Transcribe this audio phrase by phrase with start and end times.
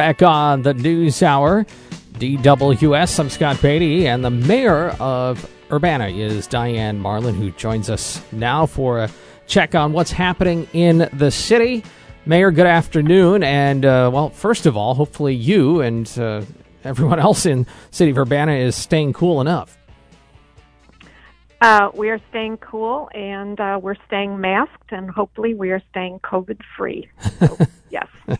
[0.00, 1.66] back on the News Hour.
[2.14, 8.22] DWS, I'm Scott Beatty, and the mayor of Urbana is Diane Marlin, who joins us
[8.32, 9.10] now for a
[9.46, 11.84] check on what's happening in the city.
[12.24, 13.42] Mayor, good afternoon.
[13.42, 16.46] And, uh, well, first of all, hopefully you and uh,
[16.82, 19.76] everyone else in city of Urbana is staying cool enough.
[21.60, 26.20] Uh, we are staying cool and uh, we're staying masked, and hopefully we are staying
[26.20, 27.06] COVID free.
[27.38, 27.58] So,
[27.90, 28.06] yes.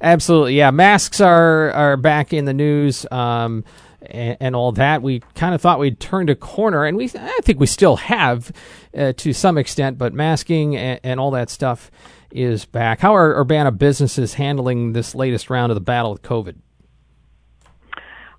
[0.00, 0.56] Absolutely.
[0.56, 0.70] Yeah.
[0.70, 3.06] Masks are, are back in the news.
[3.10, 3.64] Um,
[4.02, 5.02] and, and, all that.
[5.02, 8.52] We kind of thought we'd turned a corner, and we I think we still have
[8.96, 11.90] uh, to some extent, but masking and, and, all that stuff
[12.30, 13.00] is back.
[13.00, 16.56] How are Urbana businesses handling this latest round of the battle with COVID?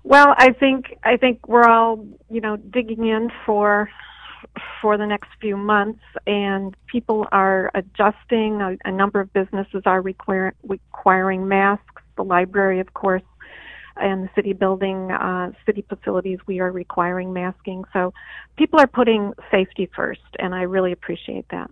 [0.02, 3.90] Well, I think I think we're all you know digging in for
[4.80, 8.60] for the next few months, and people are adjusting.
[8.60, 12.02] A, a number of businesses are require, requiring masks.
[12.16, 13.22] The library, of course,
[13.96, 17.84] and the city building, uh, city facilities, we are requiring masking.
[17.92, 18.12] So
[18.56, 21.70] people are putting safety first, and I really appreciate that.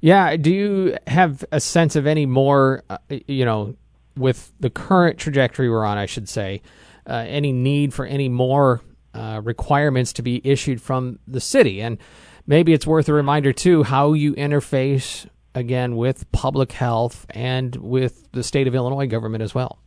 [0.00, 0.36] Yeah.
[0.36, 3.74] Do you have a sense of any more, uh, you know,
[4.16, 6.62] with the current trajectory we're on, I should say,
[7.08, 8.80] uh, any need for any more
[9.16, 11.80] uh, requirements to be issued from the city?
[11.80, 11.98] And
[12.46, 18.30] maybe it's worth a reminder, too, how you interface again with public health and with
[18.32, 19.78] the state of Illinois government as well.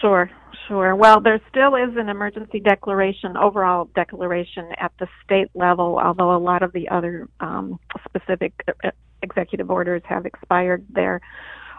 [0.00, 0.30] Sure,
[0.68, 0.94] sure.
[0.94, 6.38] Well, there still is an emergency declaration, overall declaration at the state level, although a
[6.38, 8.52] lot of the other um, specific
[8.84, 8.90] uh,
[9.22, 11.22] executive orders have expired there.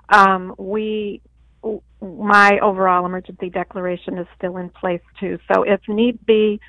[0.10, 1.22] Um, we,
[2.02, 5.40] my overall emergency declaration is still in place too.
[5.52, 6.60] So if need be,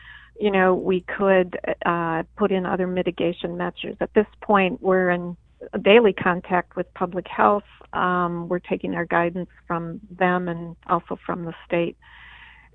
[0.41, 3.97] you know, we could uh, put in other mitigation measures.
[4.01, 5.37] At this point, we're in
[5.83, 7.65] daily contact with public health.
[7.93, 11.97] Um, we're taking our guidance from them and also from the state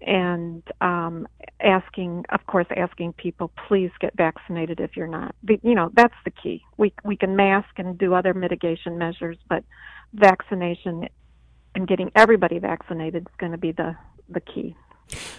[0.06, 1.28] and um,
[1.62, 5.36] asking, of course, asking people, please get vaccinated if you're not.
[5.48, 6.64] You know, that's the key.
[6.78, 9.64] We we can mask and do other mitigation measures, but
[10.14, 11.08] vaccination
[11.76, 13.96] and getting everybody vaccinated is going to be the
[14.30, 14.76] the key.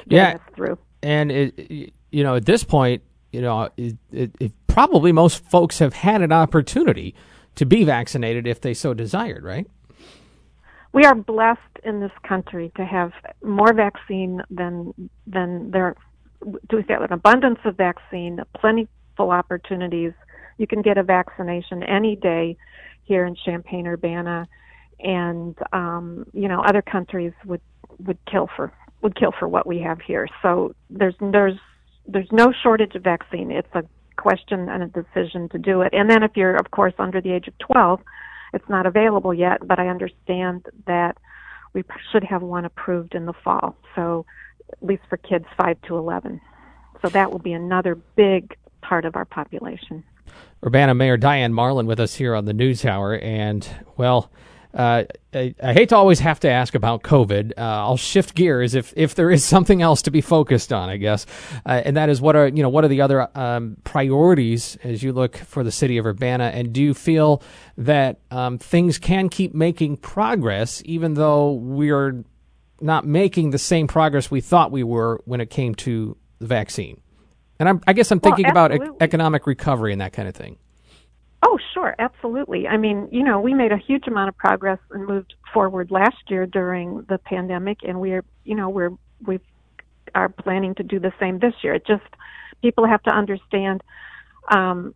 [0.06, 0.78] yeah, through.
[1.02, 3.02] And it, you know, at this point,
[3.32, 7.14] you know, it, it, it probably most folks have had an opportunity
[7.56, 9.66] to be vaccinated if they so desired, right?
[10.92, 13.12] We are blessed in this country to have
[13.42, 15.96] more vaccine than than there
[16.70, 20.12] to have an abundance of vaccine, plentiful opportunities.
[20.58, 22.56] You can get a vaccination any day
[23.02, 24.46] here in Champaign Urbana,
[25.04, 27.60] and um, you know other countries would
[27.98, 28.72] would kill for
[29.02, 30.26] would kill for what we have here.
[30.42, 31.58] So there's there's
[32.06, 33.50] there's no shortage of vaccine.
[33.50, 33.84] It's a
[34.16, 35.92] question and a decision to do it.
[35.92, 38.00] And then if you're, of course, under the age of 12,
[38.52, 41.18] it's not available yet, but I understand that
[41.72, 41.82] we
[42.12, 43.76] should have one approved in the fall.
[43.94, 44.24] So
[44.72, 46.40] at least for kids 5 to 11.
[47.02, 50.04] So that will be another big part of our population.
[50.64, 53.18] Urbana Mayor Diane Marlin with us here on the News Hour.
[53.18, 54.30] And, well,
[54.74, 57.52] uh, I, I, hate to always have to ask about COVID.
[57.56, 60.96] Uh, I'll shift gears if if there is something else to be focused on, I
[60.96, 61.26] guess,
[61.64, 65.02] uh, and that is what are you know what are the other um, priorities as
[65.02, 67.40] you look for the city of Urbana, and do you feel
[67.78, 72.24] that um, things can keep making progress even though we are
[72.80, 77.00] not making the same progress we thought we were when it came to the vaccine?
[77.60, 80.34] And I'm, i guess I'm thinking well, about e- economic recovery and that kind of
[80.34, 80.58] thing.
[81.46, 82.66] Oh, sure, absolutely.
[82.66, 86.16] I mean, you know, we made a huge amount of progress and moved forward last
[86.28, 88.92] year during the pandemic, and we're, you know, we're
[89.26, 89.40] we
[90.14, 91.74] are planning to do the same this year.
[91.74, 92.02] It just
[92.62, 93.82] people have to understand
[94.54, 94.94] um,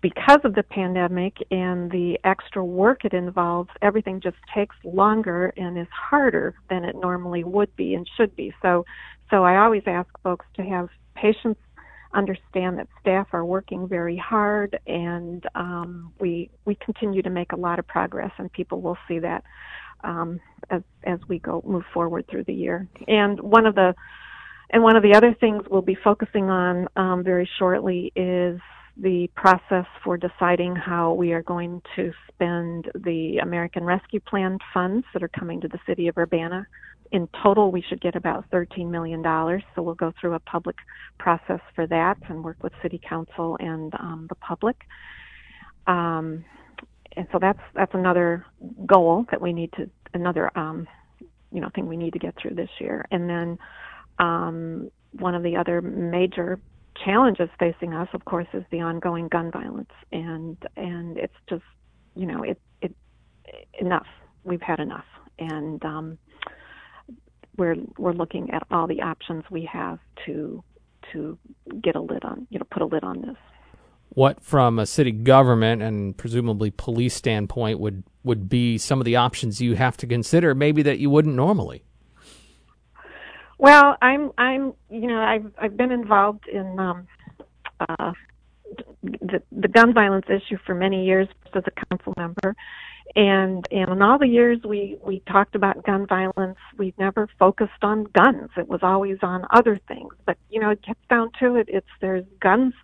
[0.00, 5.76] because of the pandemic and the extra work it involves, everything just takes longer and
[5.78, 8.52] is harder than it normally would be and should be.
[8.62, 8.84] So,
[9.30, 11.58] so I always ask folks to have patience
[12.14, 17.56] understand that staff are working very hard and um, we we continue to make a
[17.56, 19.44] lot of progress and people will see that
[20.04, 20.40] um,
[20.70, 22.88] as as we go move forward through the year.
[23.06, 23.94] And one of the
[24.70, 28.60] and one of the other things we'll be focusing on um, very shortly is
[28.96, 35.06] the process for deciding how we are going to spend the American Rescue Plan funds
[35.12, 36.66] that are coming to the city of Urbana
[37.12, 39.22] in total, we should get about $13 million.
[39.74, 40.76] So we'll go through a public
[41.18, 44.76] process for that and work with City Council and um, the public.
[45.86, 46.44] Um,
[47.16, 48.44] and so that's that's another
[48.86, 50.86] goal that we need to another um,
[51.50, 53.06] you know thing we need to get through this year.
[53.10, 53.58] And then
[54.18, 56.60] um, one of the other major
[57.04, 61.64] challenges facing us, of course, is the ongoing gun violence, and and it's just
[62.14, 62.94] you know it it
[63.80, 64.06] enough.
[64.44, 65.06] We've had enough,
[65.38, 66.18] and um,
[67.58, 70.62] we're we're looking at all the options we have to
[71.12, 71.38] to
[71.82, 73.36] get a lid on you know put a lid on this.
[74.10, 79.16] What from a city government and presumably police standpoint would would be some of the
[79.16, 81.82] options you have to consider maybe that you wouldn't normally?
[83.58, 87.06] Well, I'm I'm you know I've I've been involved in um,
[87.80, 88.12] uh,
[89.02, 92.54] the the gun violence issue for many years as a council member,
[93.16, 97.82] and and in all the years we we talked about gun violence, we've never focused
[97.82, 98.50] on guns.
[98.56, 100.12] It was always on other things.
[100.26, 101.68] But you know, it gets down to it.
[101.68, 102.74] It's there's guns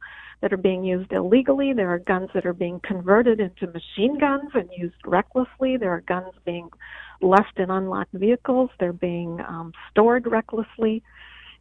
[0.41, 1.73] that are being used illegally.
[1.73, 5.77] There are guns that are being converted into machine guns and used recklessly.
[5.77, 6.69] There are guns being
[7.21, 8.71] left in unlocked vehicles.
[8.79, 11.03] They're being um, stored recklessly,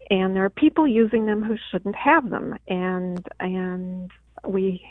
[0.10, 2.56] and there are people using them who shouldn't have them.
[2.68, 4.12] And and
[4.46, 4.84] we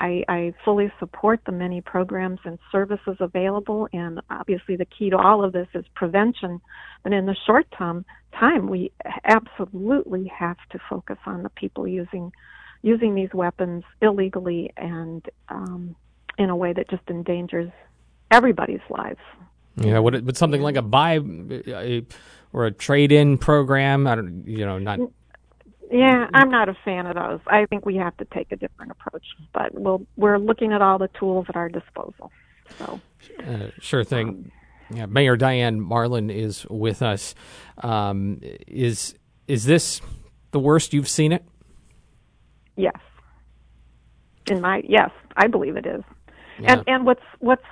[0.00, 5.16] I, I fully support the many programs and services available, and obviously the key to
[5.16, 6.60] all of this is prevention.
[7.04, 8.04] And in the short term,
[8.38, 8.92] time we
[9.24, 12.32] absolutely have to focus on the people using
[12.82, 15.96] using these weapons illegally and um,
[16.38, 17.70] in a way that just endangers
[18.30, 19.18] everybody's lives.
[19.76, 21.20] Yeah, would it would something like a buy
[22.52, 24.06] or a trade-in program?
[24.06, 25.00] I don't, you know, not
[25.90, 27.40] yeah, I'm not a fan of those.
[27.46, 30.98] I think we have to take a different approach, but we'll, we're looking at all
[30.98, 32.30] the tools at our disposal.
[32.78, 33.00] So,
[33.46, 34.28] uh, sure thing.
[34.28, 34.52] Um,
[34.90, 37.34] yeah, Mayor Diane Marlin is with us.
[37.82, 39.14] Um, is
[39.48, 40.00] is this
[40.52, 41.44] the worst you've seen it?
[42.76, 42.96] Yes.
[44.48, 46.02] In my yes, I believe it is.
[46.60, 46.72] Yeah.
[46.72, 47.64] And and what's what's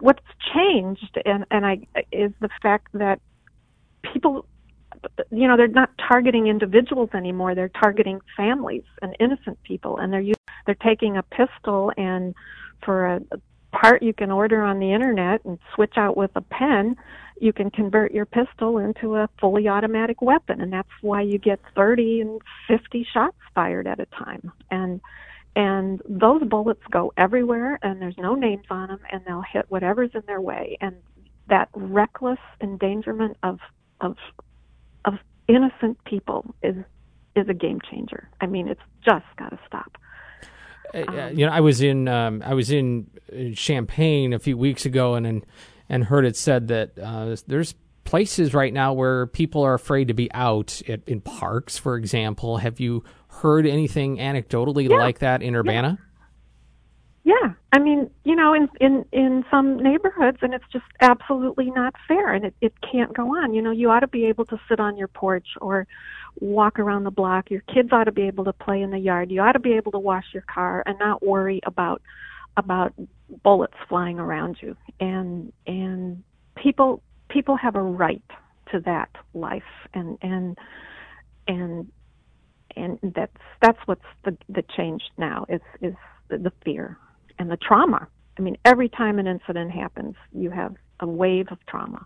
[0.00, 0.24] what's
[0.54, 3.20] changed and and I is the fact that
[4.12, 4.46] people
[5.30, 7.54] you know they're not targeting individuals anymore.
[7.54, 10.24] They're targeting families and innocent people and they're
[10.66, 12.34] they're taking a pistol and
[12.84, 13.40] for a, a
[13.72, 16.96] part you can order on the internet and switch out with a pen
[17.38, 21.60] you can convert your pistol into a fully automatic weapon and that's why you get
[21.74, 24.52] 30 and 50 shots fired at a time.
[24.70, 25.00] And
[25.54, 30.10] and those bullets go everywhere and there's no names on them and they'll hit whatever's
[30.14, 30.76] in their way.
[30.82, 30.96] And
[31.48, 33.58] that reckless endangerment of
[34.00, 34.16] of
[35.06, 35.14] of
[35.48, 36.76] innocent people is
[37.34, 38.28] is a game changer.
[38.40, 39.98] I mean, it's just got to stop.
[40.94, 43.08] Uh, um, you know, I was in um, I was in
[43.54, 45.46] Champaign a few weeks ago, and and,
[45.88, 47.74] and heard it said that uh, there's
[48.04, 52.58] places right now where people are afraid to be out at, in parks, for example.
[52.58, 54.96] Have you heard anything anecdotally yeah.
[54.96, 55.98] like that in Urbana?
[57.26, 57.54] Yeah.
[57.72, 62.32] I mean, you know, in in in some neighborhoods, and it's just absolutely not fair,
[62.32, 63.52] and it it can't go on.
[63.52, 65.88] You know, you ought to be able to sit on your porch or
[66.38, 67.50] walk around the block.
[67.50, 69.32] Your kids ought to be able to play in the yard.
[69.32, 72.00] You ought to be able to wash your car and not worry about
[72.56, 72.94] about
[73.42, 74.76] bullets flying around you.
[75.00, 76.22] And and
[76.54, 78.22] people people have a right
[78.70, 80.56] to that life, and and
[81.48, 81.90] and
[82.76, 85.94] and that's that's what's the the change now is is
[86.28, 86.96] the fear
[87.38, 88.06] and the trauma.
[88.38, 92.04] I mean, every time an incident happens, you have a wave of trauma.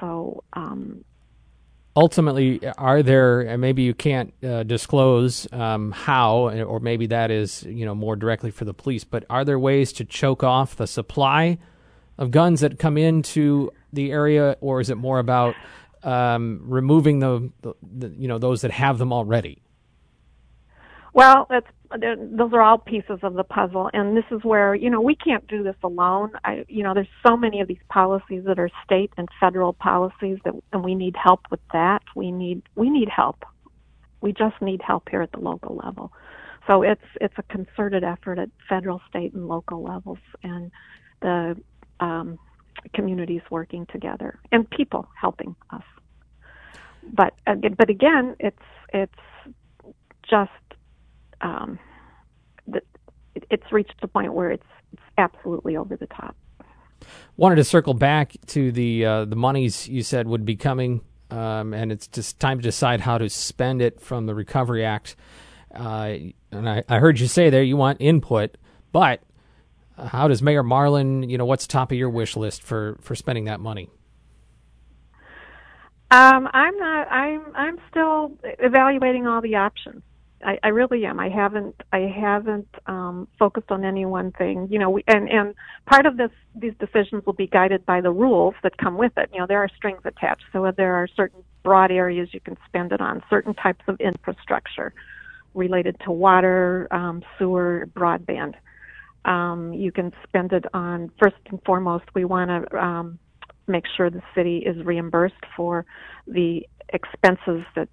[0.00, 1.04] So, um,
[1.96, 3.40] ultimately, are there?
[3.40, 8.16] And maybe you can't uh, disclose um, how, or maybe that is you know more
[8.16, 9.04] directly for the police.
[9.04, 11.58] But are there ways to choke off the supply
[12.16, 15.54] of guns that come into the area, or is it more about
[16.02, 19.62] um, removing the, the, the you know those that have them already?
[21.12, 23.90] Well, that's those are all pieces of the puzzle.
[23.94, 26.32] And this is where you know we can't do this alone.
[26.44, 30.38] I you know there's so many of these policies that are state and federal policies
[30.44, 32.02] that and we need help with that.
[32.14, 33.44] We need we need help.
[34.20, 36.12] We just need help here at the local level.
[36.66, 40.70] So it's it's a concerted effort at federal state and local levels and
[41.22, 41.56] the
[42.00, 42.38] um,
[42.92, 45.82] communities working together and people helping us.
[47.14, 47.34] But
[47.76, 48.58] but again it's
[48.92, 49.12] it's
[50.28, 50.50] just
[51.40, 51.78] um,
[52.66, 52.80] the,
[53.34, 56.36] it's reached a point where it's, it's absolutely over the top.
[57.36, 61.72] Wanted to circle back to the uh, the monies you said would be coming, um,
[61.72, 65.14] and it's just time to decide how to spend it from the Recovery Act.
[65.72, 66.16] Uh,
[66.50, 68.56] and I, I heard you say there you want input,
[68.90, 69.22] but
[69.96, 73.44] how does Mayor Marlin, you know, what's top of your wish list for for spending
[73.44, 73.90] that money?
[76.10, 77.08] Um, I'm not.
[77.10, 80.02] I'm I'm still evaluating all the options.
[80.44, 81.18] I, I really am.
[81.18, 84.68] I haven't I haven't um, focused on any one thing.
[84.70, 85.54] You know, we, and and
[85.86, 89.30] part of this these decisions will be guided by the rules that come with it.
[89.32, 90.44] You know, there are strings attached.
[90.52, 94.92] So there are certain broad areas you can spend it on, certain types of infrastructure
[95.54, 98.54] related to water, um, sewer, broadband.
[99.24, 102.04] Um, you can spend it on first and foremost.
[102.14, 103.18] We want to um,
[103.66, 105.84] make sure the city is reimbursed for
[106.26, 107.88] the expenses that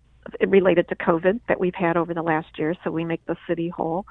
[0.47, 3.69] related to COVID that we've had over the last year, so we make the city
[3.69, 4.05] whole.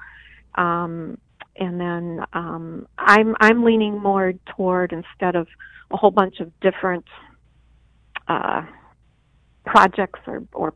[0.55, 1.17] Um,
[1.57, 5.47] and then um, I'm I'm leaning more toward instead of
[5.91, 7.05] a whole bunch of different
[8.27, 8.63] uh,
[9.65, 10.73] projects or, or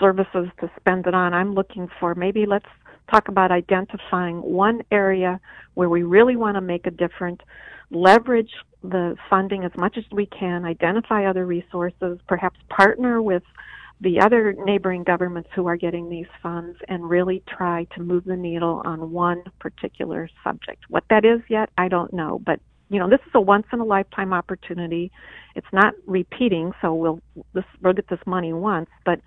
[0.00, 1.32] services to spend it on.
[1.32, 2.66] I'm looking for maybe let's
[3.10, 5.40] talk about identifying one area
[5.74, 7.40] where we really want to make a difference,
[7.90, 8.50] leverage
[8.82, 13.42] the funding as much as we can, identify other resources, perhaps partner with
[14.02, 18.36] the other neighboring governments who are getting these funds and really try to move the
[18.36, 20.82] needle on one particular subject.
[20.88, 23.78] What that is yet, I don't know, but you know, this is a once in
[23.78, 25.12] a lifetime opportunity.
[25.54, 27.20] It's not repeating, so we'll
[27.54, 29.20] this, we'll get this money once, but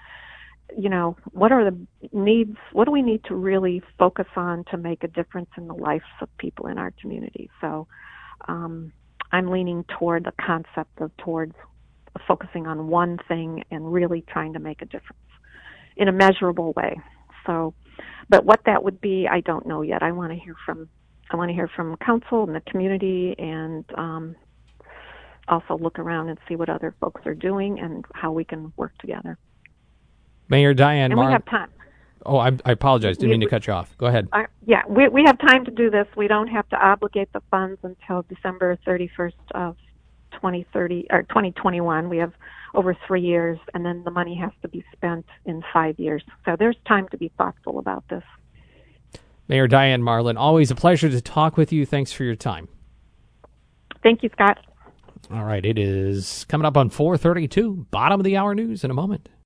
[0.77, 1.77] you know, what are the
[2.11, 2.57] needs?
[2.73, 6.03] What do we need to really focus on to make a difference in the lives
[6.21, 7.49] of people in our community?
[7.61, 7.87] So,
[8.47, 8.91] um,
[9.31, 11.55] I'm leaning toward the concept of towards
[12.27, 15.21] focusing on one thing and really trying to make a difference
[15.97, 16.99] in a measurable way.
[17.45, 17.73] So,
[18.29, 20.01] but what that would be, I don't know yet.
[20.01, 20.89] I want to hear from
[21.31, 24.35] I want to hear from council and the community, and um,
[25.47, 28.95] also look around and see what other folks are doing and how we can work
[28.99, 29.37] together.
[30.49, 31.69] Mayor Diane, and Mar- we have time.
[32.25, 33.17] Oh, I, I apologize.
[33.17, 33.95] Didn't mean to cut you off.
[33.97, 34.27] Go ahead.
[34.33, 36.07] Uh, yeah, we we have time to do this.
[36.15, 39.77] We don't have to obligate the funds until December 31st of
[40.35, 42.09] 2030 or 2021.
[42.09, 42.33] We have
[42.73, 46.23] over three years, and then the money has to be spent in five years.
[46.45, 48.23] So there's time to be thoughtful about this.
[49.47, 51.85] Mayor Diane Marlin, always a pleasure to talk with you.
[51.85, 52.67] Thanks for your time.
[54.03, 54.59] Thank you, Scott.
[55.31, 57.87] All right, it is coming up on 432.
[57.89, 59.29] Bottom of the hour news in a moment.